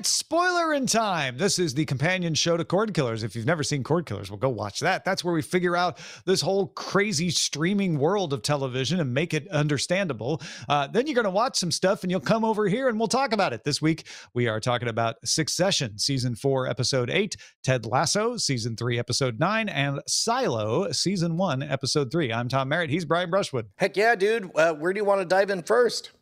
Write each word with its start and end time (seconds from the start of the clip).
It's 0.00 0.22
Spoilerin' 0.22 0.90
Time. 0.90 1.36
This 1.36 1.58
is 1.58 1.74
the 1.74 1.84
companion 1.84 2.32
show 2.32 2.56
to 2.56 2.64
Cordkillers. 2.64 3.22
If 3.22 3.36
you've 3.36 3.44
never 3.44 3.62
seen 3.62 3.84
Cordkillers, 3.84 4.30
well, 4.30 4.38
go 4.38 4.48
watch 4.48 4.80
that. 4.80 5.04
That's 5.04 5.22
where 5.22 5.34
we 5.34 5.42
figure 5.42 5.76
out 5.76 5.98
this 6.24 6.40
whole 6.40 6.68
crazy 6.68 7.28
streaming 7.28 7.98
world 7.98 8.32
of 8.32 8.40
television 8.40 9.00
and 9.00 9.12
make 9.12 9.34
it 9.34 9.46
understandable. 9.48 10.40
Uh, 10.70 10.86
then 10.86 11.06
you're 11.06 11.14
going 11.14 11.26
to 11.26 11.30
watch 11.30 11.58
some 11.58 11.70
stuff 11.70 12.02
and 12.02 12.10
you'll 12.10 12.18
come 12.18 12.46
over 12.46 12.66
here 12.66 12.88
and 12.88 12.98
we'll 12.98 13.08
talk 13.08 13.34
about 13.34 13.52
it. 13.52 13.62
This 13.62 13.82
week, 13.82 14.06
we 14.32 14.48
are 14.48 14.58
talking 14.58 14.88
about 14.88 15.16
Succession, 15.22 15.98
season 15.98 16.34
four, 16.34 16.66
episode 16.66 17.10
eight, 17.10 17.36
Ted 17.62 17.84
Lasso, 17.84 18.38
season 18.38 18.76
three, 18.76 18.98
episode 18.98 19.38
nine, 19.38 19.68
and 19.68 20.00
Silo, 20.08 20.90
season 20.92 21.36
one, 21.36 21.62
episode 21.62 22.10
three. 22.10 22.32
I'm 22.32 22.48
Tom 22.48 22.70
Merritt. 22.70 22.88
He's 22.88 23.04
Brian 23.04 23.28
Brushwood. 23.28 23.68
Heck 23.76 23.98
yeah, 23.98 24.14
dude. 24.14 24.50
Uh, 24.56 24.72
where 24.72 24.94
do 24.94 24.98
you 24.98 25.04
want 25.04 25.20
to 25.20 25.26
dive 25.26 25.50
in 25.50 25.62
first? 25.62 26.12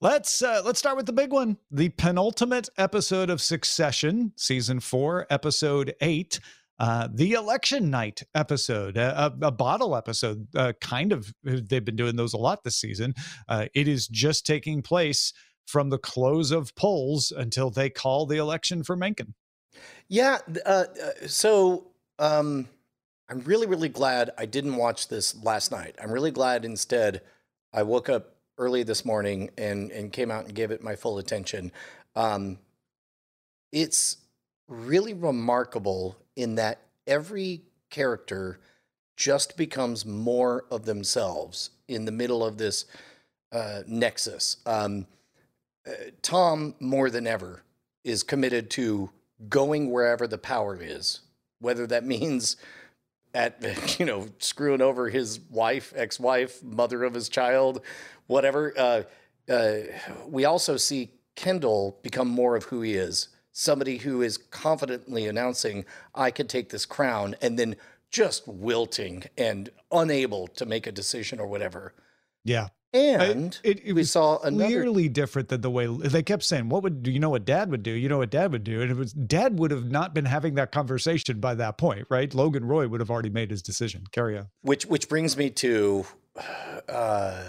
Let's 0.00 0.42
uh, 0.42 0.62
let's 0.64 0.78
start 0.78 0.96
with 0.96 1.06
the 1.06 1.12
big 1.12 1.32
one, 1.32 1.56
the 1.70 1.88
penultimate 1.90 2.68
episode 2.76 3.30
of 3.30 3.40
Succession, 3.40 4.32
season 4.36 4.80
four, 4.80 5.26
episode 5.30 5.94
eight. 6.00 6.40
Uh, 6.78 7.08
the 7.10 7.32
election 7.32 7.88
night 7.88 8.22
episode, 8.34 8.98
a, 8.98 9.32
a 9.40 9.50
bottle 9.50 9.96
episode, 9.96 10.46
uh, 10.54 10.72
kind 10.80 11.12
of. 11.12 11.32
They've 11.42 11.84
been 11.84 11.96
doing 11.96 12.16
those 12.16 12.34
a 12.34 12.38
lot 12.38 12.64
this 12.64 12.76
season. 12.76 13.14
Uh, 13.48 13.66
it 13.74 13.88
is 13.88 14.06
just 14.08 14.44
taking 14.44 14.82
place 14.82 15.32
from 15.66 15.90
the 15.90 15.98
close 15.98 16.50
of 16.50 16.74
polls 16.76 17.32
until 17.34 17.70
they 17.70 17.90
call 17.90 18.26
the 18.26 18.36
election 18.36 18.82
for 18.82 18.96
Mencken. 18.96 19.34
Yeah. 20.08 20.38
Uh, 20.64 20.84
uh, 21.02 21.26
so 21.26 21.88
um, 22.18 22.68
I'm 23.28 23.40
really, 23.40 23.66
really 23.66 23.88
glad 23.88 24.30
I 24.38 24.46
didn't 24.46 24.76
watch 24.76 25.08
this 25.08 25.34
last 25.42 25.72
night. 25.72 25.96
I'm 26.00 26.10
really 26.10 26.30
glad 26.30 26.64
instead 26.64 27.22
I 27.72 27.82
woke 27.82 28.08
up 28.08 28.35
early 28.58 28.82
this 28.82 29.04
morning 29.04 29.50
and 29.58 29.90
and 29.90 30.12
came 30.12 30.30
out 30.30 30.46
and 30.46 30.54
gave 30.54 30.70
it 30.70 30.82
my 30.82 30.96
full 30.96 31.18
attention. 31.18 31.72
Um, 32.14 32.58
it's 33.72 34.18
really 34.68 35.14
remarkable 35.14 36.16
in 36.34 36.56
that 36.56 36.80
every 37.06 37.62
character 37.90 38.58
just 39.16 39.56
becomes 39.56 40.04
more 40.04 40.64
of 40.70 40.84
themselves 40.84 41.70
in 41.88 42.04
the 42.04 42.12
middle 42.12 42.44
of 42.44 42.58
this 42.58 42.84
uh, 43.52 43.82
nexus. 43.86 44.58
Um, 44.66 45.06
uh, 45.86 45.92
Tom, 46.22 46.74
more 46.80 47.10
than 47.10 47.26
ever, 47.26 47.62
is 48.04 48.22
committed 48.22 48.70
to 48.70 49.10
going 49.48 49.90
wherever 49.90 50.26
the 50.26 50.38
power 50.38 50.78
is, 50.80 51.20
whether 51.60 51.86
that 51.86 52.04
means 52.16 52.56
at 53.36 53.98
you 54.00 54.06
know 54.06 54.26
screwing 54.38 54.82
over 54.82 55.08
his 55.08 55.38
wife, 55.50 55.92
ex-wife, 55.94 56.62
mother 56.62 57.04
of 57.04 57.14
his 57.14 57.28
child, 57.28 57.82
whatever. 58.26 58.74
Uh, 58.76 59.02
uh, 59.48 59.78
we 60.26 60.44
also 60.44 60.76
see 60.76 61.12
Kendall 61.36 62.00
become 62.02 62.28
more 62.28 62.56
of 62.56 62.64
who 62.64 62.80
he 62.80 62.94
is 62.94 63.28
somebody 63.58 63.96
who 63.96 64.20
is 64.20 64.36
confidently 64.36 65.26
announcing, 65.26 65.82
I 66.14 66.30
could 66.30 66.46
take 66.46 66.68
this 66.68 66.84
crown, 66.84 67.34
and 67.40 67.58
then 67.58 67.74
just 68.10 68.46
wilting 68.46 69.24
and 69.38 69.70
unable 69.90 70.46
to 70.48 70.66
make 70.66 70.86
a 70.86 70.92
decision 70.92 71.40
or 71.40 71.46
whatever. 71.46 71.94
Yeah. 72.44 72.68
And 72.96 73.58
it, 73.62 73.80
it 73.84 73.92
we 73.92 74.04
saw 74.04 74.38
another 74.42 74.66
clearly 74.66 75.08
different 75.08 75.48
than 75.48 75.60
the 75.60 75.70
way 75.70 75.86
they 75.86 76.22
kept 76.22 76.42
saying, 76.42 76.68
"What 76.68 76.82
would 76.82 77.02
do 77.02 77.10
you 77.10 77.18
know 77.18 77.30
what 77.30 77.44
Dad 77.44 77.70
would 77.70 77.82
do? 77.82 77.90
You 77.90 78.08
know 78.08 78.18
what 78.18 78.30
Dad 78.30 78.52
would 78.52 78.64
do?" 78.64 78.82
And 78.82 78.90
it 78.90 78.96
was 78.96 79.12
Dad 79.12 79.58
would 79.58 79.70
have 79.70 79.90
not 79.90 80.14
been 80.14 80.24
having 80.24 80.54
that 80.54 80.72
conversation 80.72 81.40
by 81.40 81.54
that 81.54 81.78
point, 81.78 82.06
right? 82.08 82.32
Logan 82.34 82.64
Roy 82.64 82.88
would 82.88 83.00
have 83.00 83.10
already 83.10 83.30
made 83.30 83.50
his 83.50 83.62
decision. 83.62 84.04
Carry 84.12 84.38
on. 84.38 84.48
Which 84.62 84.86
which 84.86 85.08
brings 85.08 85.36
me 85.36 85.50
to 85.50 86.06
uh, 86.88 87.44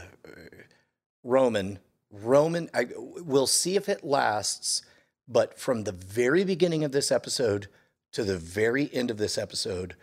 Roman. 1.23 1.79
Roman, 2.09 2.69
I, 2.73 2.87
we'll 2.95 3.47
see 3.47 3.75
if 3.75 3.89
it 3.89 4.03
lasts, 4.03 4.81
but 5.27 5.59
from 5.59 5.83
the 5.83 5.91
very 5.91 6.45
beginning 6.45 6.83
of 6.83 6.93
this 6.93 7.11
episode 7.11 7.67
to 8.13 8.23
the 8.23 8.37
very 8.37 8.89
end 8.93 9.11
of 9.11 9.17
this 9.17 9.37
episode, 9.37 9.95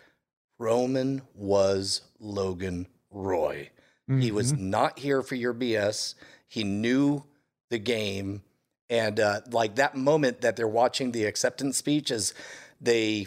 Roman 0.58 1.22
was 1.34 2.02
Logan 2.20 2.86
Roy. 3.10 3.70
Mm-hmm. 4.09 4.20
He 4.20 4.32
was 4.32 4.53
mm-hmm. 4.53 4.70
not 4.70 4.98
here 4.98 5.22
for 5.22 5.34
your 5.34 5.54
BS. 5.54 6.15
He 6.47 6.65
knew 6.65 7.25
the 7.70 7.78
game. 7.78 8.42
And 8.91 9.19
uh, 9.19 9.41
like 9.50 9.76
that 9.76 9.97
moment 9.97 10.42
that 10.42 10.56
they're 10.56 10.69
watching 10.69 11.12
the 11.12 11.25
acceptance 11.25 11.76
speech 11.78 12.10
as 12.10 12.34
they 12.81 13.26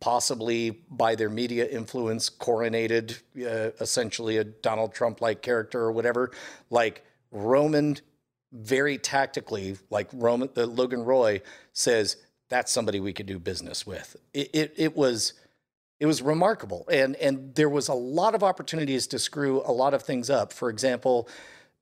possibly 0.00 0.70
by 0.90 1.14
their 1.14 1.30
media 1.30 1.66
influence 1.66 2.28
coronated 2.28 3.18
uh, 3.38 3.72
essentially 3.80 4.36
a 4.36 4.44
Donald 4.44 4.92
Trump 4.92 5.22
like 5.22 5.40
character 5.40 5.80
or 5.80 5.92
whatever. 5.92 6.30
Like 6.68 7.04
Roman 7.32 7.96
very 8.52 8.98
tactically, 8.98 9.76
like 9.90 10.08
Roman, 10.12 10.50
uh, 10.56 10.64
Logan 10.66 11.04
Roy 11.04 11.40
says, 11.72 12.16
that's 12.50 12.70
somebody 12.70 13.00
we 13.00 13.12
could 13.12 13.26
do 13.26 13.38
business 13.38 13.86
with. 13.86 14.16
It, 14.32 14.50
it, 14.52 14.74
it 14.76 14.96
was 14.96 15.32
it 16.00 16.06
was 16.06 16.22
remarkable, 16.22 16.84
and 16.90 17.16
and 17.16 17.54
there 17.54 17.68
was 17.68 17.88
a 17.88 17.94
lot 17.94 18.34
of 18.34 18.42
opportunities 18.42 19.06
to 19.08 19.18
screw 19.18 19.62
a 19.64 19.72
lot 19.72 19.94
of 19.94 20.02
things 20.02 20.30
up. 20.30 20.52
For 20.52 20.68
example, 20.68 21.28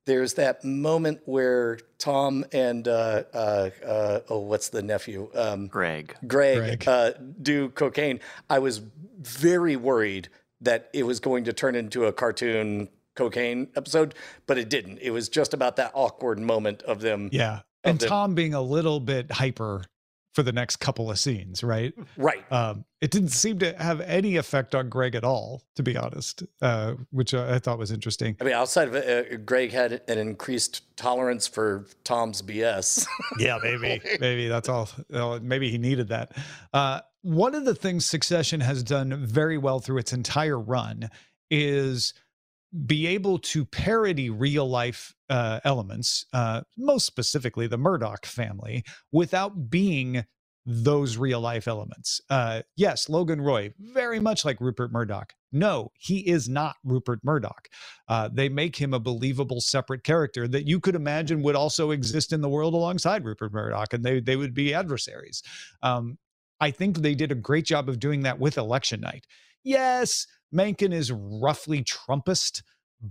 there's 0.04 0.34
that 0.34 0.64
moment 0.64 1.20
where 1.24 1.78
Tom 1.98 2.44
and 2.52 2.86
uh, 2.88 3.22
uh, 3.32 3.70
uh, 3.84 4.20
oh, 4.28 4.40
what's 4.40 4.68
the 4.68 4.82
nephew? 4.82 5.30
Um, 5.34 5.66
Greg. 5.66 6.16
Greg, 6.26 6.58
Greg. 6.58 6.88
Uh, 6.88 7.12
do 7.40 7.68
cocaine. 7.70 8.20
I 8.50 8.58
was 8.58 8.82
very 9.20 9.76
worried 9.76 10.28
that 10.60 10.90
it 10.92 11.04
was 11.04 11.20
going 11.20 11.44
to 11.44 11.52
turn 11.52 11.74
into 11.74 12.06
a 12.06 12.12
cartoon 12.12 12.88
cocaine 13.14 13.68
episode, 13.76 14.14
but 14.46 14.58
it 14.58 14.68
didn't. 14.68 14.98
It 14.98 15.10
was 15.10 15.28
just 15.28 15.54
about 15.54 15.76
that 15.76 15.92
awkward 15.94 16.38
moment 16.38 16.82
of 16.82 17.00
them. 17.00 17.28
Yeah. 17.32 17.60
And 17.84 17.98
them. 17.98 18.08
Tom 18.08 18.34
being 18.34 18.54
a 18.54 18.62
little 18.62 19.00
bit 19.00 19.30
hyper 19.30 19.84
for 20.32 20.42
the 20.42 20.52
next 20.52 20.76
couple 20.76 21.10
of 21.10 21.18
scenes, 21.18 21.62
right? 21.62 21.92
Right. 22.16 22.50
Um, 22.50 22.84
it 23.00 23.10
didn't 23.10 23.30
seem 23.30 23.58
to 23.58 23.74
have 23.74 24.00
any 24.00 24.36
effect 24.36 24.74
on 24.74 24.88
Greg 24.88 25.14
at 25.14 25.24
all, 25.24 25.62
to 25.76 25.82
be 25.82 25.96
honest, 25.96 26.42
uh, 26.62 26.94
which 27.10 27.34
I 27.34 27.58
thought 27.58 27.78
was 27.78 27.90
interesting. 27.90 28.36
I 28.40 28.44
mean, 28.44 28.54
outside 28.54 28.88
of 28.88 28.94
it, 28.94 29.32
uh, 29.32 29.36
Greg 29.44 29.72
had 29.72 30.00
an 30.08 30.18
increased 30.18 30.96
tolerance 30.96 31.46
for 31.46 31.86
Tom's 32.04 32.40
BS. 32.42 33.06
yeah, 33.38 33.58
maybe, 33.62 34.00
maybe 34.20 34.48
that's 34.48 34.68
all. 34.68 34.88
Maybe 35.42 35.70
he 35.70 35.78
needed 35.78 36.08
that. 36.08 36.32
Uh, 36.72 37.00
one 37.22 37.54
of 37.54 37.64
the 37.64 37.74
things 37.74 38.04
Succession 38.04 38.60
has 38.60 38.82
done 38.82 39.24
very 39.24 39.58
well 39.58 39.80
through 39.80 39.98
its 39.98 40.12
entire 40.12 40.58
run 40.58 41.10
is 41.50 42.14
be 42.86 43.06
able 43.06 43.38
to 43.38 43.64
parody 43.64 44.30
real 44.30 44.68
life 44.68 45.14
uh, 45.28 45.60
elements, 45.64 46.24
uh, 46.32 46.62
most 46.76 47.06
specifically 47.06 47.66
the 47.66 47.76
Murdoch 47.76 48.24
family, 48.26 48.84
without 49.10 49.70
being 49.70 50.24
those 50.64 51.16
real 51.16 51.40
life 51.40 51.66
elements. 51.66 52.20
Uh, 52.30 52.62
yes, 52.76 53.08
Logan 53.08 53.40
Roy, 53.40 53.72
very 53.78 54.20
much 54.20 54.44
like 54.44 54.60
Rupert 54.60 54.92
Murdoch. 54.92 55.32
No, 55.50 55.90
he 55.98 56.20
is 56.20 56.48
not 56.48 56.76
Rupert 56.84 57.20
Murdoch. 57.24 57.68
Uh, 58.08 58.28
they 58.32 58.48
make 58.48 58.76
him 58.76 58.94
a 58.94 59.00
believable 59.00 59.60
separate 59.60 60.04
character 60.04 60.46
that 60.48 60.66
you 60.66 60.80
could 60.80 60.94
imagine 60.94 61.42
would 61.42 61.56
also 61.56 61.90
exist 61.90 62.32
in 62.32 62.40
the 62.40 62.48
world 62.48 62.74
alongside 62.74 63.24
Rupert 63.24 63.52
Murdoch, 63.52 63.92
and 63.92 64.04
they 64.04 64.20
they 64.20 64.36
would 64.36 64.54
be 64.54 64.72
adversaries. 64.72 65.42
Um, 65.82 66.16
I 66.60 66.70
think 66.70 66.98
they 66.98 67.16
did 67.16 67.32
a 67.32 67.36
great 67.36 67.64
job 67.64 67.88
of 67.88 67.98
doing 67.98 68.22
that 68.22 68.38
with 68.38 68.56
election 68.56 69.00
night. 69.00 69.26
Yes, 69.64 70.26
Mencken 70.50 70.92
is 70.92 71.12
roughly 71.12 71.82
Trumpist, 71.82 72.62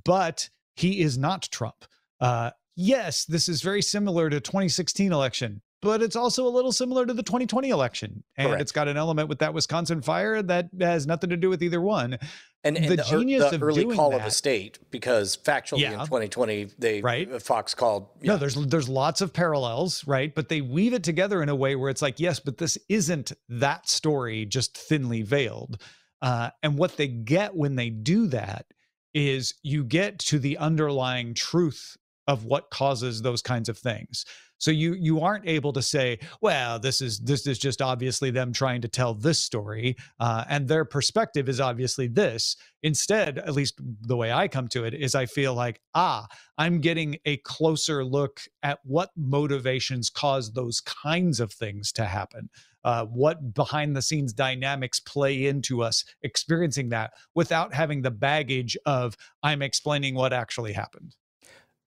but 0.03 0.49
he 0.75 1.01
is 1.01 1.17
not 1.17 1.49
Trump. 1.51 1.85
Uh, 2.19 2.51
yes, 2.75 3.25
this 3.25 3.49
is 3.49 3.61
very 3.61 3.81
similar 3.81 4.29
to 4.29 4.39
2016 4.39 5.11
election, 5.11 5.61
but 5.81 6.01
it's 6.01 6.15
also 6.15 6.47
a 6.47 6.49
little 6.49 6.71
similar 6.71 7.05
to 7.05 7.13
the 7.13 7.23
2020 7.23 7.69
election, 7.69 8.23
and 8.37 8.49
Correct. 8.49 8.61
it's 8.61 8.71
got 8.71 8.87
an 8.87 8.97
element 8.97 9.27
with 9.27 9.39
that 9.39 9.53
Wisconsin 9.53 10.01
fire 10.01 10.41
that 10.43 10.69
has 10.79 11.07
nothing 11.07 11.31
to 11.31 11.37
do 11.37 11.49
with 11.49 11.63
either 11.63 11.81
one. 11.81 12.17
And, 12.63 12.77
and 12.77 12.85
the, 12.85 12.97
the, 12.97 13.03
genius 13.03 13.49
the 13.49 13.55
of 13.55 13.63
early 13.63 13.95
call 13.95 14.11
that, 14.11 14.17
of 14.17 14.25
the 14.25 14.31
state, 14.31 14.77
because 14.91 15.35
factually 15.35 15.79
yeah, 15.79 15.93
in 15.93 15.99
2020 15.99 16.69
they 16.77 17.01
right? 17.01 17.31
Uh, 17.31 17.39
Fox 17.39 17.73
called. 17.73 18.09
Yeah. 18.21 18.33
No, 18.33 18.37
there's 18.37 18.53
there's 18.53 18.87
lots 18.87 19.21
of 19.21 19.33
parallels, 19.33 20.05
right? 20.05 20.33
But 20.33 20.49
they 20.49 20.61
weave 20.61 20.93
it 20.93 21.03
together 21.03 21.41
in 21.41 21.49
a 21.49 21.55
way 21.55 21.75
where 21.75 21.89
it's 21.89 22.03
like, 22.03 22.19
yes, 22.19 22.39
but 22.39 22.59
this 22.59 22.77
isn't 22.87 23.31
that 23.49 23.89
story, 23.89 24.45
just 24.45 24.77
thinly 24.77 25.23
veiled. 25.23 25.81
Uh, 26.21 26.49
and 26.61 26.77
what 26.77 26.97
they 26.97 27.07
get 27.07 27.55
when 27.55 27.75
they 27.75 27.89
do 27.89 28.27
that 28.27 28.65
is 29.13 29.55
you 29.63 29.83
get 29.83 30.19
to 30.19 30.39
the 30.39 30.57
underlying 30.57 31.33
truth 31.33 31.97
of 32.27 32.45
what 32.45 32.69
causes 32.69 33.21
those 33.21 33.41
kinds 33.41 33.67
of 33.67 33.77
things. 33.77 34.25
So 34.61 34.69
you 34.69 34.93
you 34.93 35.19
aren't 35.21 35.47
able 35.47 35.73
to 35.73 35.81
say, 35.81 36.19
well, 36.39 36.77
this 36.77 37.01
is 37.01 37.17
this 37.19 37.47
is 37.47 37.57
just 37.57 37.81
obviously 37.81 38.29
them 38.29 38.53
trying 38.53 38.81
to 38.81 38.87
tell 38.87 39.15
this 39.15 39.39
story, 39.39 39.97
uh, 40.19 40.45
and 40.47 40.67
their 40.67 40.85
perspective 40.85 41.49
is 41.49 41.59
obviously 41.59 42.07
this. 42.07 42.55
Instead, 42.83 43.39
at 43.39 43.53
least 43.53 43.79
the 44.01 44.15
way 44.15 44.31
I 44.31 44.47
come 44.47 44.67
to 44.69 44.83
it 44.83 44.93
is, 44.93 45.15
I 45.15 45.25
feel 45.25 45.55
like 45.55 45.81
ah, 45.95 46.27
I'm 46.59 46.79
getting 46.79 47.17
a 47.25 47.37
closer 47.37 48.05
look 48.05 48.41
at 48.61 48.77
what 48.83 49.09
motivations 49.17 50.11
cause 50.11 50.53
those 50.53 50.79
kinds 50.79 51.39
of 51.39 51.51
things 51.51 51.91
to 51.93 52.05
happen. 52.05 52.47
Uh, 52.83 53.05
what 53.05 53.55
behind 53.55 53.95
the 53.95 54.01
scenes 54.01 54.31
dynamics 54.31 54.99
play 54.99 55.47
into 55.47 55.81
us 55.81 56.05
experiencing 56.21 56.89
that 56.89 57.13
without 57.33 57.73
having 57.73 58.03
the 58.03 58.11
baggage 58.11 58.77
of 58.85 59.17
I'm 59.41 59.63
explaining 59.63 60.13
what 60.13 60.33
actually 60.33 60.73
happened. 60.73 61.15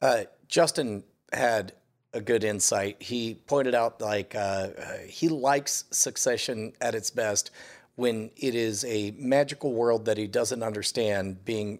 Uh, 0.03 0.25
Justin 0.49 1.05
had 1.33 1.73
a 2.15 2.21
good 2.21 2.45
insight. 2.45 3.03
He 3.03 3.35
pointed 3.35 3.75
out 3.75 4.01
like 4.01 4.35
uh, 4.35 4.69
he 5.07 5.29
likes 5.29 5.85
Succession 5.91 6.73
at 6.81 6.95
its 6.95 7.11
best 7.11 7.51
when 7.97 8.31
it 8.37 8.55
is 8.55 8.85
a 8.85 9.13
magical 9.19 9.73
world 9.73 10.05
that 10.07 10.17
he 10.17 10.27
doesn't 10.27 10.63
understand 10.63 11.45
being 11.45 11.79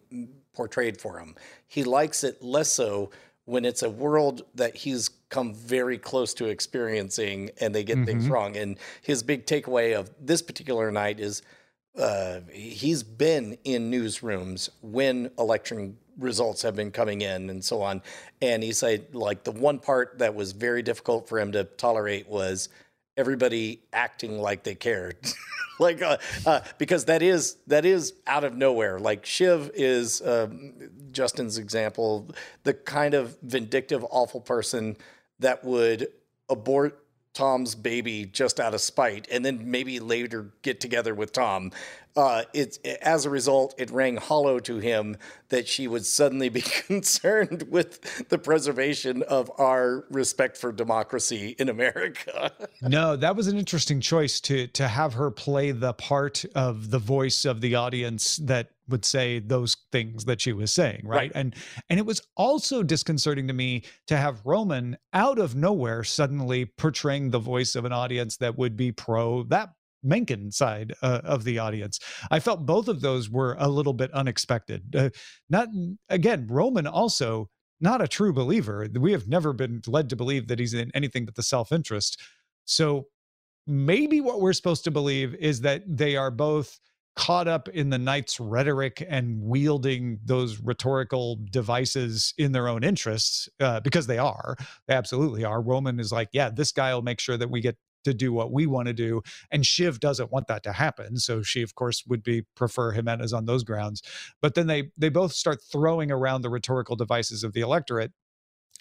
portrayed 0.53 1.01
for 1.01 1.19
him. 1.19 1.35
He 1.67 1.85
likes 1.85 2.23
it 2.25 2.43
less 2.43 2.71
so 2.71 3.11
when 3.47 3.65
it's 3.65 3.83
a 3.83 3.91
world 3.91 4.43
that 4.55 4.77
he's 4.77 5.11
come 5.29 5.55
very 5.55 5.99
close 5.99 6.33
to 6.35 6.47
experiencing 6.47 7.51
and 7.61 7.75
they 7.75 7.85
get 7.85 7.97
mm-hmm. 7.97 8.07
things 8.07 8.29
wrong. 8.29 8.57
And 8.57 8.79
his 9.03 9.23
big 9.23 9.47
takeaway 9.47 9.95
of 9.95 10.11
this 10.21 10.43
particular 10.43 10.91
night 10.91 11.21
is 11.21 11.43
uh, 11.99 12.41
he's 12.53 13.03
been 13.03 13.59
in 13.65 13.91
newsrooms 13.91 14.69
when 14.83 15.31
election 15.39 15.97
results 16.19 16.63
have 16.63 16.77
been 16.77 16.91
coming 16.91 17.23
in 17.23 17.51
and 17.51 17.65
so 17.65 17.83
on. 17.83 18.03
And 18.43 18.63
he 18.63 18.73
said, 18.73 19.15
like, 19.15 19.45
the 19.45 19.53
one 19.53 19.79
part 19.79 20.19
that 20.19 20.35
was 20.35 20.53
very 20.53 20.83
difficult 20.83 21.29
for 21.29 21.39
him 21.39 21.53
to 21.53 21.65
tolerate 21.65 22.29
was 22.29 22.69
everybody 23.17 23.81
acting 23.93 24.39
like 24.39 24.65
they 24.65 24.75
cared. 24.75 25.17
like, 25.79 26.03
uh, 26.03 26.19
uh, 26.47 26.61
because 26.79 27.05
that 27.07 27.23
is 27.23 27.57
that 27.67 27.85
is 27.85 28.15
out 28.27 28.45
of 28.45 28.57
nowhere. 28.57 28.99
Like 28.99 29.25
Shiv 29.27 29.71
is 29.75 30.21
um, 30.23 30.73
Justin's 31.13 31.59
example, 31.59 32.29
the 32.63 32.75
kind 32.75 33.15
of 33.15 33.37
vindictive, 33.43 34.05
awful 34.11 34.41
person 34.41 34.97
that 35.41 35.65
would 35.65 36.09
abort 36.49 37.01
Tom's 37.33 37.75
baby 37.75 38.27
just 38.27 38.61
out 38.61 38.75
of 38.75 38.81
spite, 38.81 39.27
and 39.31 39.45
then 39.45 39.71
maybe 39.71 39.99
later 39.99 40.53
get 40.63 40.81
together 40.81 41.15
with 41.15 41.33
Tom 41.33 41.73
uh, 42.17 42.45
it, 42.53 42.79
as 43.03 43.27
a 43.27 43.31
result, 43.31 43.75
it 43.77 43.91
rang 43.91 44.17
hollow 44.17 44.61
to 44.61 44.79
him 44.79 45.17
that 45.49 45.67
she 45.67 45.89
would 45.89 46.07
suddenly 46.07 46.49
be 46.49 46.61
concerned 46.87 47.65
with 47.71 48.29
the 48.29 48.39
preservation 48.39 49.23
of 49.25 49.51
our 49.59 50.05
respect 50.11 50.57
for 50.57 50.71
democracy 50.71 51.57
in 51.59 51.69
America. 51.69 52.53
no, 52.83 53.17
that 53.17 53.35
was 53.35 53.49
an 53.49 53.59
interesting 53.59 54.01
choice 54.01 54.41
to 54.41 54.67
to 54.69 54.87
have 54.87 55.15
her 55.15 55.31
play 55.31 55.73
the 55.73 55.93
part 55.93 56.45
of 56.55 56.91
the 56.91 56.99
voice 56.99 57.45
of 57.45 57.61
the 57.61 57.75
audience 57.75 58.37
that 58.37 58.71
would 58.89 59.05
say 59.05 59.39
those 59.39 59.77
things 59.93 60.27
that 60.27 60.41
she 60.41 60.53
was 60.53 60.71
saying, 60.71 61.03
right? 61.05 61.17
right? 61.17 61.33
And 61.35 61.55
and 61.91 61.99
it 61.99 62.07
was 62.07 62.23
also 62.37 62.83
disconcerting 62.83 63.49
to 63.49 63.55
me 63.55 63.83
to 64.07 64.17
have 64.17 64.41
Roman 64.45 64.97
out 65.13 65.39
of 65.39 65.57
nowhere 65.57 66.05
suddenly 66.05 66.67
portraying 66.67 67.31
the 67.31 67.39
voice 67.39 67.75
of 67.75 67.85
an 67.85 67.93
audience 67.93 68.37
that 68.37 68.57
would 68.57 68.77
be 68.77 68.93
pro 68.93 69.43
that 69.45 69.71
Mencken 70.05 70.53
side 70.53 70.95
uh, 71.03 71.21
of 71.25 71.45
the 71.45 71.59
audience. 71.59 71.99
I 72.31 72.41
felt 72.41 72.67
both 72.67 72.89
of 72.89 73.01
those 73.01 73.31
were 73.31 73.57
a 73.59 73.69
little 73.69 73.93
bit 73.93 74.13
unexpected. 74.13 74.95
Uh, 74.95 75.11
not 75.49 75.69
again, 76.09 76.47
Roman 76.49 76.87
also 76.87 77.49
not 77.81 78.01
a 78.01 78.09
true 78.09 78.33
believer. 78.33 78.87
We 78.95 79.13
have 79.13 79.29
never 79.29 79.53
been 79.53 79.83
led 79.87 80.09
to 80.11 80.17
believe 80.17 80.49
that 80.49 80.59
he's 80.59 80.75
in 80.75 80.91
anything 80.95 81.25
but 81.25 81.35
the 81.35 81.43
self 81.43 81.73
interest. 81.73 82.21
So 82.65 83.07
maybe 83.67 84.21
what 84.21 84.41
we're 84.41 84.53
supposed 84.53 84.85
to 84.85 84.91
believe 84.91 85.35
is 85.35 85.61
that 85.63 85.83
they 85.87 86.17
are 86.17 86.31
both 86.31 86.79
caught 87.17 87.47
up 87.47 87.69
in 87.69 87.91
the 87.91 87.99
night's 87.99 88.41
rhetoric 88.41 89.05
and 89.09 89.41
wielding 89.41 90.19
those 90.25 90.61
rhetorical 90.61 91.39
devices 91.51 92.35
in 92.39 92.53
their 92.53 92.67
own 92.67 92.83
interests 92.83 93.49
uh, 93.61 93.79
because 93.81 94.07
they 94.09 94.19
are 94.19 94.57
they 94.89 94.95
absolutely 94.95 95.45
are 95.45 95.63
roman 95.63 96.01
is 96.01 96.11
like 96.11 96.29
yeah 96.33 96.51
this 96.51 96.73
guy 96.73 96.93
will 96.93 97.03
make 97.03 97.21
sure 97.21 97.37
that 97.37 97.49
we 97.49 97.61
get 97.61 97.77
to 98.05 98.15
do 98.15 98.33
what 98.33 98.53
we 98.53 98.67
want 98.67 98.87
to 98.89 98.95
do. 98.95 99.23
And 99.51 99.65
Shiv 99.65 100.01
doesn't 100.01 100.33
want 100.33 100.47
that 100.49 100.63
to 100.65 100.73
happen. 100.73 101.17
So 101.19 101.43
she, 101.43 101.63
of 101.63 101.75
course, 101.75 102.05
would 102.07 102.23
be 102.23 102.43
prefer 102.55 102.93
Jimenez 102.93 103.33
on 103.33 103.47
those 103.47 103.65
grounds. 103.65 104.03
But 104.41 104.55
then 104.55 104.67
they 104.67 104.91
they 104.97 105.09
both 105.09 105.33
start 105.33 105.63
throwing 105.63 106.11
around 106.11 106.43
the 106.43 106.51
rhetorical 106.51 106.97
devices 106.97 107.45
of 107.45 107.53
the 107.53 107.61
electorate. 107.61 108.13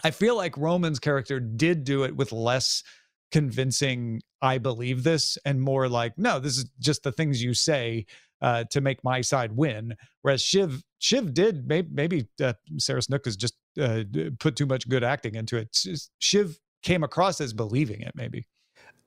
I 0.04 0.12
feel 0.12 0.36
like 0.36 0.58
Roman's 0.58 1.00
character 1.00 1.40
did 1.40 1.84
do 1.84 2.04
it 2.04 2.16
with 2.16 2.32
less 2.32 2.84
convincing 3.32 4.22
I 4.42 4.58
believe 4.58 5.04
this 5.04 5.38
and 5.46 5.62
more 5.62 5.88
like, 5.88 6.18
no, 6.18 6.40
this 6.40 6.58
is 6.58 6.66
just 6.80 7.04
the 7.04 7.12
things 7.12 7.42
you 7.42 7.54
say 7.54 8.06
uh, 8.42 8.66
to 8.72 8.82
make 8.82 9.04
my 9.04 9.22
side 9.22 9.54
win. 9.54 9.96
Whereas 10.22 10.42
Shiv 10.42 10.84
Shiv 11.00 11.34
did 11.34 11.68
maybe, 11.68 11.88
maybe 11.92 12.28
uh, 12.42 12.54
Sarah 12.78 13.02
Snook 13.02 13.26
has 13.26 13.38
just 13.38 13.56
uh, 13.82 14.04
put 14.40 14.56
too 14.56 14.66
much 14.66 14.88
good 14.88 15.04
acting 15.04 15.36
into 15.36 15.58
it. 15.58 15.76
Shiv 16.20 16.60
came 16.84 17.04
across 17.04 17.42
as 17.42 17.54
believing 17.54 18.02
it, 18.02 18.12
maybe. 18.16 18.46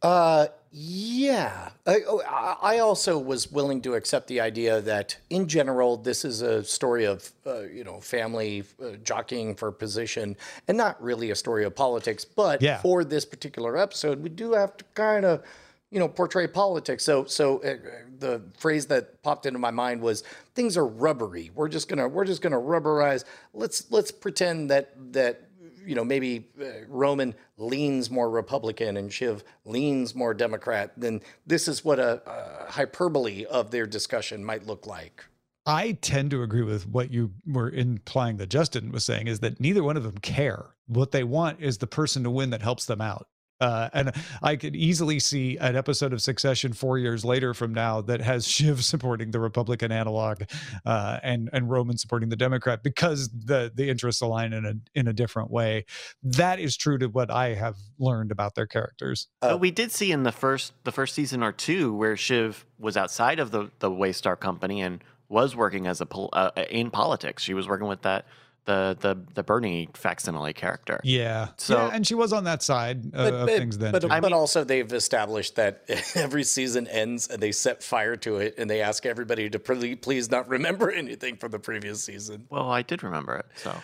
Uh, 0.03 0.47
yeah. 0.71 1.71
Oh, 1.87 2.23
I, 2.29 2.75
I, 2.75 2.79
also 2.81 3.19
was 3.19 3.51
willing 3.51 3.81
to 3.83 3.95
accept 3.95 4.27
the 4.27 4.41
idea 4.41 4.83
that, 4.83 5.17
in 5.31 5.49
general, 5.49 5.97
this 5.97 6.23
is 6.23 6.43
a 6.43 6.63
story 6.63 7.07
of, 7.07 7.33
uh, 7.47 7.63
you 7.63 7.83
know, 7.83 7.99
family 8.01 8.63
uh, 8.83 8.97
jockeying 9.03 9.55
for 9.55 9.73
position, 9.73 10.37
and 10.69 10.77
not 10.77 11.03
really 11.03 11.31
a 11.31 11.35
story 11.35 11.65
of 11.65 11.75
politics. 11.75 12.27
But 12.27 12.61
yeah. 12.61 12.79
for 12.83 13.05
this 13.05 13.25
particular 13.25 13.79
episode, 13.79 14.23
we 14.23 14.29
do 14.29 14.53
have 14.53 14.77
to 14.77 14.85
kind 14.93 15.25
of, 15.25 15.43
you 15.91 15.99
know, 15.99 16.09
portray 16.09 16.47
politics. 16.47 17.03
So, 17.03 17.25
so 17.25 17.63
uh, 17.63 17.77
the 18.19 18.43
phrase 18.59 18.85
that 18.87 19.23
popped 19.23 19.47
into 19.47 19.59
my 19.59 19.71
mind 19.71 20.03
was 20.03 20.25
things 20.55 20.77
are 20.77 20.87
rubbery. 20.87 21.51
We're 21.55 21.69
just 21.69 21.89
gonna, 21.89 22.07
we're 22.07 22.27
just 22.27 22.43
gonna 22.43 22.61
rubberize. 22.61 23.25
Let's 23.55 23.91
let's 23.91 24.11
pretend 24.11 24.71
that 24.71 24.93
that 25.13 25.46
you 25.87 25.95
know, 25.95 26.05
maybe 26.05 26.49
uh, 26.61 26.65
Roman 26.89 27.35
leans 27.57 28.11
more 28.11 28.29
Republican 28.29 28.97
and 28.97 29.13
Shiv 29.13 29.45
leans 29.65 30.15
more 30.15 30.35
Democrat, 30.35 30.93
then 30.97 31.23
this 31.47 31.69
is 31.69 31.85
what 31.85 31.99
a, 31.99 32.21
a 32.27 32.71
hyperbole 32.71 33.47
of 33.47 33.71
their 33.71 33.87
discussion 33.87 34.45
might 34.45 34.67
look 34.67 34.87
like. 34.87 35.25
I 35.65 35.93
tend 36.01 36.31
to 36.31 36.43
agree 36.43 36.63
with 36.63 36.87
what 36.87 37.11
you 37.13 37.33
were 37.45 37.71
implying 37.71 38.37
that 38.37 38.51
Justin 38.51 38.93
was 38.93 39.05
saying 39.05 39.27
is 39.27 39.41
that 39.41 39.61
neither 39.61 39.83
one 39.83 39.97
of 39.97 40.05
them 40.05 40.19
care. 40.19 40.67
What 40.87 41.11
they 41.11 41.25
want 41.25 41.61
is 41.61 41.79
the 41.79 41.89
person 41.89 42.23
to 42.23 42.31
win 42.31 42.51
that 42.51 42.63
helps 42.63 42.85
them 42.85 43.01
out. 43.01 43.27
Uh, 43.61 43.89
and 43.93 44.13
I 44.43 44.57
could 44.57 44.77
easily 44.77 45.19
see 45.19 45.57
an 45.59 45.77
episode 45.77 46.13
of 46.13 46.21
Succession 46.21 46.73
four 46.73 46.99
years 46.99 47.25
later 47.25 47.55
from 47.55 47.73
now 47.73 48.01
that 48.03 48.21
has 48.21 48.47
Shiv 48.57 48.85
supporting 48.85 49.31
the 49.31 49.41
Republican 49.41 49.93
analog, 49.93 50.43
uh, 50.85 51.19
and 51.23 51.49
and 51.53 51.71
Roman 51.71 51.97
supporting 51.97 52.29
the 52.29 52.37
Democrat 52.37 52.83
because 52.83 53.29
the 53.29 53.73
the 53.75 53.89
interests 53.89 54.23
align 54.23 54.53
in 54.53 54.65
a 54.65 54.75
in 54.99 55.09
a 55.09 55.13
different 55.13 55.51
way. 55.51 55.85
That 56.23 56.61
is 56.61 56.77
true 56.77 56.99
to 56.99 57.07
what 57.07 57.31
I 57.31 57.55
have 57.55 57.77
learned 57.99 58.31
about 58.31 58.55
their 58.55 58.67
characters. 58.67 59.29
Uh, 59.43 59.57
we 59.59 59.71
did 59.71 59.93
see 59.93 60.13
in 60.13 60.23
the 60.23 60.33
first 60.33 60.73
the 60.85 60.93
first 60.93 61.15
season 61.15 61.43
or 61.43 61.53
two 61.53 61.95
where 61.95 62.17
Shiv 62.17 62.67
was 62.79 62.97
outside 62.97 63.39
of 63.39 63.51
the 63.51 63.71
the 63.79 63.91
Waystar 63.91 64.39
company 64.39 64.81
and 64.81 65.03
was 65.29 65.57
working 65.57 65.87
as 65.87 66.01
a 66.01 66.07
uh, 66.33 66.51
in 66.71 66.91
politics. 66.91 67.43
She 67.43 67.55
was 67.55 67.67
working 67.67 67.89
with 67.89 68.03
that 68.03 68.27
the 68.67 68.97
the 69.01 69.17
the 69.35 69.43
Bernie 69.43 69.89
facsimile 69.95 70.53
character. 70.53 71.01
Yeah. 71.03 71.49
So 71.57 71.77
yeah, 71.77 71.91
and 71.95 72.07
she 72.07 72.15
was 72.15 72.33
on 72.33 72.45
that 72.45 72.63
side 72.63 73.07
uh, 73.15 73.25
but, 73.25 73.35
of 73.35 73.47
but, 73.47 73.57
things 73.57 73.79
then. 73.79 73.93
But, 73.93 74.07
but 74.09 74.33
also 74.33 74.65
they've 74.65 74.93
established 74.93 75.57
that 75.57 75.85
every 76.15 76.45
season 76.45 76.87
ends 76.89 77.29
and 77.29 77.43
they 77.43 77.53
set 77.53 77.83
fire 77.83 78.17
to 78.17 78.37
it 78.37 78.57
and 78.59 78.69
they 78.69 78.83
ask 78.83 79.07
everybody 79.07 79.49
to 79.49 79.59
please 79.59 80.31
not 80.31 80.49
remember 80.49 80.91
anything 80.93 81.37
from 81.37 81.53
the 81.53 81.59
previous 81.59 82.05
season. 82.05 82.47
Well, 82.51 82.71
I 82.71 82.83
did 82.83 83.03
remember 83.03 83.37
it. 83.37 83.47
So. 83.57 83.75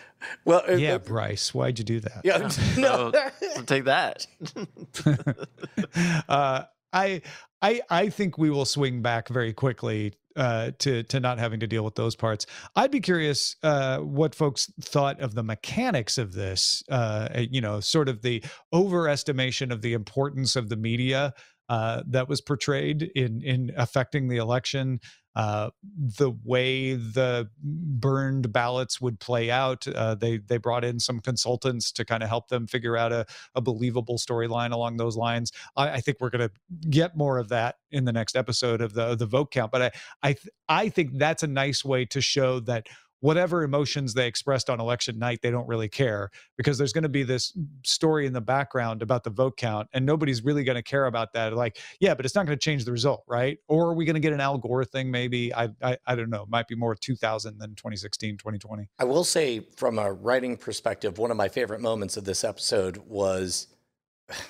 Well, 0.45 0.62
yeah, 0.79 0.95
uh, 0.95 0.99
Bryce, 0.99 1.55
why'd 1.55 1.79
you 1.79 1.85
do 1.85 2.01
that? 2.01 2.21
Yeah, 2.25 2.39
no. 2.77 3.12
So, 3.12 3.62
take 3.62 3.85
that. 3.85 4.27
uh, 6.29 6.65
I 6.93 7.23
I 7.61 7.81
I 7.89 8.09
think 8.09 8.37
we 8.39 8.51
will 8.51 8.65
swing 8.65 9.03
back 9.03 9.29
very 9.29 9.53
quickly 9.53 10.15
uh, 10.37 10.73
to 10.79 11.03
to 11.05 11.21
not 11.21 11.39
having 11.39 11.61
to 11.61 11.67
deal 11.67 11.85
with 11.85 11.95
those 11.95 12.17
parts. 12.17 12.47
I'd 12.77 12.91
be 12.91 13.01
curious 13.01 13.57
uh, 13.62 13.99
what 13.99 14.35
folks 14.35 14.71
thought 14.81 15.21
of 15.21 15.35
the 15.35 15.43
mechanics 15.43 16.19
of 16.19 16.33
this. 16.33 16.83
Uh, 16.91 17.29
you 17.51 17.61
know, 17.61 17.81
sort 17.81 18.09
of 18.09 18.23
the 18.23 18.43
overestimation 18.73 19.73
of 19.73 19.83
the 19.83 19.93
importance 19.93 20.57
of 20.57 20.69
the 20.69 20.77
media 20.77 21.35
uh, 21.69 22.03
that 22.07 22.29
was 22.29 22.41
portrayed 22.41 23.11
in 23.15 23.43
in 23.43 23.73
affecting 23.77 24.29
the 24.29 24.37
election 24.37 25.01
uh, 25.35 25.71
the 25.97 26.31
way 26.45 26.95
the 26.95 27.49
burned 27.62 28.53
ballots 28.53 29.01
would 29.01 29.19
play 29.19 29.51
out. 29.51 29.87
Uh, 29.89 30.15
they 30.15 30.39
they 30.39 30.59
brought 30.59 30.85
in 30.85 31.01
some 31.01 31.21
consultants 31.21 31.93
to 31.93 32.05
kind 32.05 32.23
of 32.23 32.29
help 32.29 32.49
them 32.49 32.67
figure 32.67 32.97
out 32.97 33.12
a, 33.12 33.25
a 33.55 33.61
believable 33.61 34.19
storyline 34.19 34.73
along 34.73 34.97
those 34.97 35.17
lines. 35.17 35.53
I, 35.77 35.91
I 35.91 36.01
think 36.01 36.19
we're 36.21 36.31
going 36.31 36.49
to 36.49 36.89
get 36.89 37.17
more 37.17 37.39
of 37.39 37.49
that 37.49 37.77
in 37.91 38.05
the 38.05 38.12
next 38.12 38.37
episode 38.37 38.81
of 38.81 38.95
the 38.95 39.15
the 39.15 39.27
vote 39.27 39.51
count. 39.51 39.73
But 39.73 39.83
I 39.83 39.91
I 40.23 40.37
I 40.69 40.89
think 40.89 41.19
that's 41.19 41.43
a 41.43 41.49
nice 41.49 41.85
way 41.85 42.05
to 42.07 42.21
show 42.21 42.61
that 42.61 42.89
whatever 43.23 43.62
emotions 43.62 44.12
they 44.14 44.26
expressed 44.26 44.69
on 44.69 44.81
election 44.81 45.17
night, 45.17 45.41
they 45.43 45.50
don't 45.50 45.67
really 45.69 45.88
care 45.88 46.29
because 46.57 46.76
there's 46.76 46.93
going 46.93 47.05
to 47.05 47.09
be 47.09 47.23
this 47.23 47.57
story 47.85 48.26
in 48.26 48.33
the 48.33 48.41
background 48.41 49.00
about 49.00 49.23
the 49.23 49.31
vote 49.31 49.57
count, 49.57 49.88
and 49.93 50.05
nobody's 50.05 50.45
really 50.45 50.64
going 50.64 50.76
to 50.76 50.83
care 50.83 51.07
about 51.07 51.33
that. 51.33 51.55
Like, 51.55 51.79
yeah, 52.00 52.14
but 52.14 52.26
it's 52.26 52.35
not 52.35 52.47
going 52.47 52.59
to 52.59 52.62
change 52.62 52.85
the 52.85 52.91
result, 52.93 53.23
right? 53.29 53.59
Or 53.69 53.87
are 53.91 53.95
we 53.95 54.05
going 54.05 54.14
to 54.14 54.21
get 54.21 54.33
an 54.33 54.41
Al 54.41 54.59
Gore 54.59 54.85
thing? 54.85 55.11
Maybe 55.11 55.55
I, 55.55 55.69
I, 55.81 55.97
I 56.05 56.14
don't 56.17 56.31
know. 56.31 56.43
It 56.43 56.49
might 56.49 56.67
be 56.67 56.75
more 56.75 56.95
2000 56.97 57.59
than 57.59 57.71
2016, 57.76 58.38
2020. 58.38 58.88
I 58.99 59.05
will 59.05 59.25
say, 59.25 59.61
from 59.76 59.99
a 59.99 60.12
writing 60.12 60.57
perspective, 60.57 61.19
one 61.19 61.31
of 61.31 61.37
my 61.37 61.49
favorite 61.49 61.81
moments 61.81 62.17
of 62.17 62.25
this 62.25 62.45
episode 62.45 62.99
was. 63.07 63.69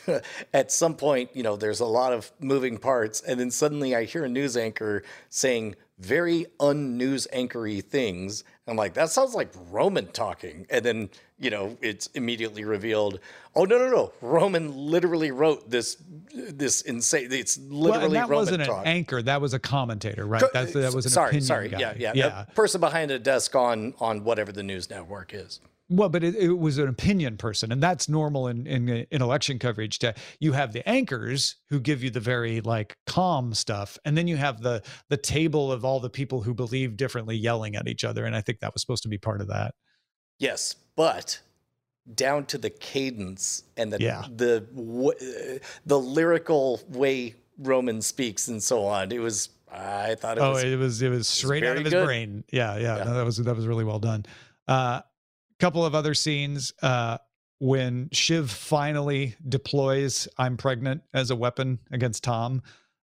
at 0.52 0.71
some 0.71 0.95
point, 0.95 1.31
you 1.35 1.43
know, 1.43 1.57
there's 1.57 1.81
a 1.81 1.87
lot 1.87 2.12
of 2.12 2.31
moving 2.38 2.79
parts, 2.79 3.21
and 3.21 3.41
then 3.41 3.50
suddenly 3.50 3.97
I 3.97 4.05
hear 4.05 4.25
a 4.25 4.29
news 4.29 4.57
anchor 4.57 5.02
saying 5.29 5.75
very 6.03 6.47
unnews 6.59 7.27
anchory 7.33 7.83
things. 7.83 8.45
I'm 8.67 8.77
like, 8.77 8.95
that 8.95 9.11
sounds 9.11 9.35
like 9.35 9.53
Roman 9.71 10.07
talking. 10.09 10.67
And 10.69 10.85
then, 10.85 11.11
you 11.39 11.51
know, 11.51 11.77
it's 11.81 12.09
immediately 12.09 12.65
revealed, 12.65 13.21
oh 13.55 13.65
no, 13.65 13.79
no, 13.79 13.89
no. 13.89 14.13
Roman 14.21 14.75
literally 14.75 15.31
wrote 15.31 15.71
this 15.71 15.97
this 16.35 16.83
insane 16.83 17.29
it's 17.31 17.59
literally 17.59 18.01
well, 18.01 18.11
that 18.11 18.21
Roman 18.23 18.37
wasn't 18.37 18.65
talk. 18.65 18.83
an 18.83 18.93
anchor. 18.93 19.23
That 19.23 19.41
was 19.41 19.55
a 19.55 19.59
commentator, 19.59 20.27
right? 20.27 20.43
That's, 20.53 20.73
that 20.73 20.93
was 20.93 21.07
an 21.07 21.13
sorry, 21.13 21.29
opinion 21.29 21.47
sorry. 21.47 21.69
guy. 21.69 21.79
Yeah, 21.79 21.95
yeah, 21.97 22.13
yeah. 22.15 22.45
A 22.49 22.53
person 22.53 22.81
behind 22.81 23.11
a 23.11 23.19
desk 23.19 23.55
on 23.55 23.95
on 24.01 24.25
whatever 24.25 24.53
the 24.53 24.63
news 24.63 24.91
network 24.91 25.33
is. 25.35 25.61
Well, 25.93 26.09
but 26.09 26.25
it, 26.25 26.35
it, 26.35 26.59
was 26.59 26.79
an 26.79 26.89
opinion 26.89 27.37
person, 27.37 27.71
and 27.71 27.83
that's 27.83 28.09
normal 28.09 28.49
in, 28.49 28.67
in 28.67 28.89
in 28.89 29.23
election 29.23 29.59
coverage. 29.59 29.99
To 30.01 30.15
you 30.41 30.53
have 30.53 30.73
the 30.73 30.89
anchors 30.89 31.57
who 31.69 31.81
give 31.81 32.03
you 32.03 32.11
the 32.11 32.21
very 32.21 32.61
like 32.63 32.97
calm 33.07 33.53
stuff, 33.53 33.99
and 34.05 34.17
then 34.17 34.27
you 34.27 34.37
have 34.37 34.63
the 34.63 34.83
the 35.09 35.17
table 35.17 35.71
of 35.71 35.85
all 35.85 36.01
the 36.01 36.11
people 36.11 36.43
who 36.43 36.55
believe 36.55 36.97
differently 36.97 37.37
yelling 37.37 37.77
at 37.77 37.87
each 37.87 38.05
other, 38.05 38.25
and 38.25 38.35
I 38.35 38.41
think 38.41 38.61
that 38.61 38.73
was 38.73 38.81
supposed 38.81 39.03
to 39.03 39.09
be 39.09 39.19
part 39.19 39.41
of 39.41 39.49
that. 39.49 39.75
Yes, 40.39 40.75
but 40.97 41.41
down 42.15 42.47
to 42.47 42.59
the 42.59 42.71
cadence 42.71 43.65
and 43.77 43.93
the 43.93 44.01
Yeah. 44.01 44.25
the 44.35 44.61
w- 44.75 45.61
the 45.87 45.99
lyrical 45.99 46.81
way 46.89 47.35
Roman 47.59 48.03
speaks 48.03 48.49
and 48.49 48.63
so 48.63 48.85
on. 48.87 49.13
It 49.13 49.21
was 49.21 49.51
I 49.71 50.15
thought 50.17 50.39
it 50.39 50.41
oh, 50.41 50.53
was 50.53 50.65
it 50.65 50.79
was 50.79 51.03
it 51.03 51.09
was 51.11 51.29
straight 51.29 51.65
out 51.65 51.77
of 51.77 51.85
his 51.85 51.93
good. 51.93 52.05
brain. 52.05 52.45
Yeah, 52.51 52.77
yeah, 52.77 52.99
Yeah. 52.99 53.05
no, 53.05 53.15
that 53.15 53.25
was 53.25 53.37
that 53.39 53.57
was 53.57 53.67
really 53.67 53.85
well 53.85 53.99
done. 53.99 54.27
Uh, 54.69 55.03
couple 55.62 55.87
of 55.87 55.95
other 55.95 56.12
scenes 56.12 56.73
uh, 56.83 57.16
when 57.61 58.09
Shiv 58.11 58.50
finally 58.50 59.37
deploys 59.49 60.26
"I'm 60.37 60.57
pregnant" 60.57 61.02
as 61.14 61.31
a 61.31 61.37
weapon 61.37 61.78
against 61.92 62.25
Tom 62.25 62.62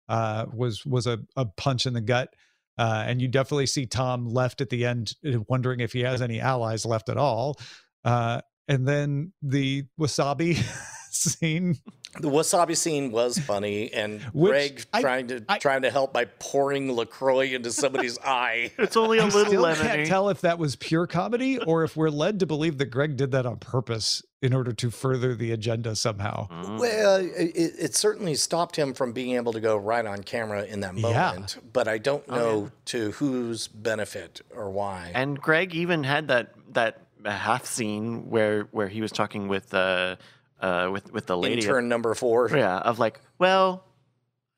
uh, 0.08 0.46
was 0.50 0.86
was 0.86 1.06
a, 1.06 1.18
a 1.36 1.44
punch 1.44 1.84
in 1.84 1.92
the 1.92 2.00
gut. 2.00 2.34
Uh, 2.78 3.04
and 3.06 3.20
you 3.20 3.28
definitely 3.28 3.66
see 3.66 3.84
Tom 3.84 4.26
left 4.26 4.62
at 4.62 4.70
the 4.70 4.86
end, 4.86 5.14
uh, 5.26 5.38
wondering 5.48 5.80
if 5.80 5.92
he 5.92 6.00
has 6.00 6.22
any 6.22 6.40
allies 6.40 6.86
left 6.86 7.10
at 7.10 7.18
all. 7.18 7.58
Uh, 8.04 8.40
and 8.68 8.88
then 8.88 9.32
the 9.42 9.84
wasabi 10.00 10.62
scene 11.22 11.78
the 12.20 12.28
wasabi 12.30 12.74
scene 12.76 13.12
was 13.12 13.38
funny 13.38 13.92
and 13.92 14.22
Which 14.32 14.50
Greg 14.50 14.84
I- 14.94 15.00
trying 15.02 15.26
to 15.28 15.44
I- 15.48 15.58
trying 15.58 15.82
to 15.82 15.90
help 15.90 16.12
by 16.14 16.24
pouring 16.38 16.90
LaCroix 16.92 17.54
into 17.54 17.70
somebody's 17.72 18.18
eye. 18.24 18.72
It's 18.78 18.96
only 18.96 19.18
a 19.18 19.22
I 19.22 19.26
little 19.26 19.44
still 19.46 19.62
lemony. 19.64 19.76
can't 19.82 20.06
tell 20.08 20.28
if 20.30 20.40
that 20.40 20.58
was 20.58 20.76
pure 20.76 21.06
comedy 21.06 21.58
or 21.58 21.84
if 21.84 21.94
we're 21.96 22.08
led 22.08 22.40
to 22.40 22.46
believe 22.46 22.78
that 22.78 22.86
Greg 22.86 23.16
did 23.16 23.32
that 23.32 23.44
on 23.44 23.56
purpose 23.58 24.22
in 24.40 24.54
order 24.54 24.72
to 24.72 24.90
further 24.90 25.34
the 25.34 25.52
agenda 25.52 25.94
somehow. 25.96 26.48
Mm. 26.48 26.78
Well, 26.78 27.16
it, 27.16 27.52
it 27.56 27.94
certainly 27.94 28.34
stopped 28.34 28.76
him 28.76 28.94
from 28.94 29.12
being 29.12 29.34
able 29.36 29.52
to 29.52 29.60
go 29.60 29.76
right 29.76 30.04
on 30.06 30.22
camera 30.22 30.64
in 30.64 30.80
that 30.80 30.96
Yeah. 30.96 31.30
moment, 31.32 31.58
but 31.72 31.86
I 31.88 31.98
don't 31.98 32.26
know 32.28 32.36
Oh, 32.36 32.62
yeah. 32.64 32.68
to 32.86 33.10
whose 33.12 33.68
benefit 33.68 34.40
or 34.54 34.70
why. 34.70 35.10
And 35.14 35.38
Greg 35.40 35.74
even 35.74 36.04
had 36.04 36.28
that 36.28 36.54
that 36.72 37.02
half 37.26 37.66
scene 37.66 38.30
where 38.30 38.64
where 38.70 38.88
he 38.88 39.00
was 39.02 39.10
talking 39.12 39.48
with 39.48 39.74
uh 39.74 40.16
uh 40.60 40.88
with 40.92 41.12
with 41.12 41.26
the 41.26 41.36
lady. 41.36 41.62
Intern 41.62 41.88
number 41.88 42.14
four. 42.14 42.50
yeah, 42.54 42.78
of 42.78 42.98
like, 42.98 43.20
well, 43.38 43.84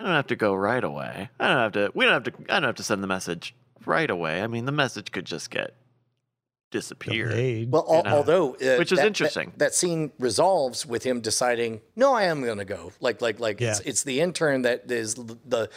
I 0.00 0.04
don't 0.04 0.14
have 0.14 0.26
to 0.28 0.36
go 0.36 0.54
right 0.54 0.82
away. 0.84 1.28
I 1.40 1.48
don't 1.48 1.58
have 1.58 1.72
to. 1.72 1.90
We 1.94 2.04
don't 2.04 2.14
have 2.24 2.24
to. 2.34 2.52
I 2.52 2.60
don't 2.60 2.68
have 2.68 2.76
to 2.76 2.82
send 2.84 3.02
the 3.02 3.06
message 3.08 3.54
right 3.86 4.08
away. 4.10 4.42
I 4.42 4.46
mean, 4.46 4.64
the 4.64 4.72
message 4.72 5.10
could 5.12 5.24
just 5.24 5.50
get 5.50 5.74
disappear. 6.70 7.28
Delayed. 7.28 7.72
Well, 7.72 7.86
al- 7.90 8.02
know, 8.04 8.10
although 8.16 8.54
uh, 8.54 8.76
which 8.76 8.92
is 8.92 8.98
that- 8.98 9.06
interesting. 9.06 9.50
That, 9.52 9.58
that 9.58 9.74
scene 9.74 10.12
resolves 10.18 10.84
with 10.86 11.02
him 11.04 11.20
deciding, 11.20 11.80
"No, 11.96 12.12
I 12.14 12.24
am 12.24 12.42
going 12.44 12.58
to 12.58 12.64
go." 12.64 12.92
Like, 13.00 13.20
like, 13.22 13.40
like 13.40 13.60
it's, 13.60 13.80
Yeah. 13.80 13.88
it's 13.88 14.02
the 14.04 14.20
intern 14.20 14.62
that 14.62 14.90
is 14.90 15.14
the 15.14 15.68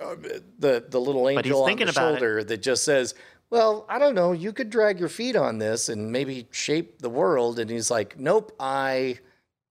uh, 0.00 0.16
the 0.58 0.84
the 0.88 1.00
little 1.00 1.28
angel 1.28 1.62
on 1.62 1.68
thinking 1.68 1.86
the 1.86 1.92
about 1.92 2.14
it. 2.14 2.18
shoulder 2.18 2.44
that 2.44 2.60
just 2.62 2.82
says, 2.84 3.14
"Well, 3.50 3.86
I 3.88 3.98
don't 3.98 4.14
know. 4.14 4.32
You 4.32 4.52
could 4.52 4.68
drag 4.68 4.98
your 4.98 5.08
feet 5.08 5.36
on 5.36 5.58
this 5.58 5.88
and 5.88 6.10
maybe 6.10 6.48
shape 6.50 6.98
the 7.00 7.10
world." 7.10 7.58
And 7.60 7.70
he's 7.70 7.90
like, 7.90 8.18
"Nope, 8.18 8.52
I 8.58 9.18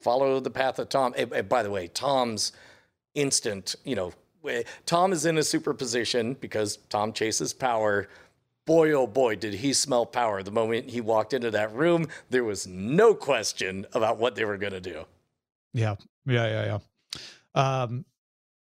follow 0.01 0.39
the 0.39 0.51
path 0.51 0.79
of 0.79 0.89
Tom." 0.89 1.13
And- 1.17 1.31
and 1.31 1.49
by 1.49 1.63
the 1.63 1.69
way, 1.69 1.87
Tom's 1.87 2.51
instant, 3.13 3.75
you 3.83 3.95
know, 3.95 4.13
Tom 4.85 5.13
is 5.13 5.25
in 5.25 5.37
a 5.37 5.43
superposition 5.43 6.33
because 6.33 6.77
Tom 6.89 7.13
chases 7.13 7.53
power. 7.53 8.07
Boy, 8.65 8.91
oh 8.91 9.07
boy, 9.07 9.35
did 9.35 9.55
he 9.55 9.73
smell 9.73 10.05
power. 10.05 10.41
The 10.43 10.51
moment 10.51 10.89
he 10.89 11.01
walked 11.01 11.33
into 11.33 11.51
that 11.51 11.73
room, 11.73 12.07
there 12.29 12.43
was 12.43 12.65
no 12.67 13.13
question 13.13 13.85
about 13.93 14.17
what 14.17 14.35
they 14.35 14.45
were 14.45 14.57
going 14.57 14.73
to 14.73 14.81
do. 14.81 15.05
yeah, 15.73 15.95
yeah, 16.25 16.47
yeah, 16.47 16.79
yeah. 17.55 17.83
Um, 17.83 18.05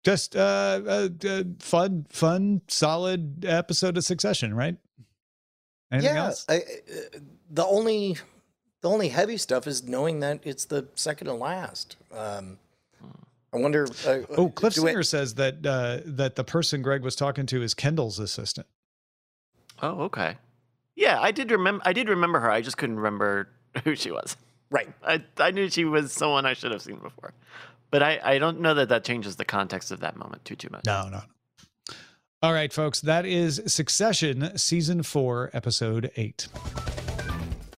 just 0.04 0.34
uh, 0.34 0.80
uh, 0.86 1.08
uh, 1.26 1.42
fun, 1.60 2.06
fun, 2.08 2.62
solid 2.68 3.44
episode 3.44 3.96
of 3.96 4.04
Succession, 4.04 4.52
right? 4.54 4.76
Anything 5.92 6.16
yeah, 6.16 6.24
else? 6.24 6.44
I, 6.48 6.56
uh, 6.56 7.18
the 7.50 7.64
only 7.64 8.16
the 8.82 8.90
only 8.90 9.08
heavy 9.08 9.36
stuff 9.38 9.66
is 9.66 9.82
knowing 9.82 10.20
that 10.20 10.40
it's 10.44 10.64
the 10.66 10.86
second 10.94 11.28
and 11.28 11.38
last. 11.38 11.96
Um, 12.14 12.58
I 13.54 13.58
wonder. 13.58 13.86
Uh, 14.06 14.18
Oh, 14.36 14.48
Cliff 14.50 14.74
do 14.74 14.82
it- 14.82 14.90
Singer 14.90 15.02
says 15.02 15.34
that 15.36 15.64
uh, 15.66 15.98
that 16.04 16.36
the 16.36 16.44
person 16.44 16.82
Greg 16.82 17.02
was 17.02 17.16
talking 17.16 17.46
to 17.46 17.62
is 17.62 17.74
Kendall's 17.74 18.18
assistant. 18.18 18.66
Oh, 19.82 20.02
okay. 20.02 20.36
Yeah, 20.94 21.20
I 21.20 21.30
did 21.32 21.50
remember. 21.50 21.82
I 21.86 21.92
did 21.92 22.08
remember 22.08 22.40
her. 22.40 22.50
I 22.50 22.60
just 22.60 22.76
couldn't 22.76 22.96
remember 22.96 23.48
who 23.84 23.94
she 23.96 24.10
was. 24.10 24.36
right. 24.70 24.88
I 25.06 25.22
I 25.38 25.50
knew 25.50 25.68
she 25.70 25.84
was 25.84 26.12
someone 26.12 26.46
I 26.46 26.52
should 26.54 26.70
have 26.72 26.82
seen 26.82 26.96
before, 26.96 27.32
but 27.90 28.02
I 28.02 28.20
I 28.22 28.38
don't 28.38 28.60
know 28.60 28.74
that 28.74 28.88
that 28.90 29.04
changes 29.04 29.36
the 29.36 29.44
context 29.44 29.90
of 29.90 30.00
that 30.00 30.16
moment 30.16 30.44
too 30.44 30.56
too 30.56 30.68
much. 30.70 30.84
No, 30.86 31.08
no. 31.08 31.22
All 32.42 32.52
right, 32.52 32.72
folks, 32.72 33.00
that 33.02 33.24
is 33.24 33.62
Succession, 33.66 34.56
season 34.58 35.02
four, 35.04 35.50
episode 35.52 36.10
eight. 36.16 36.48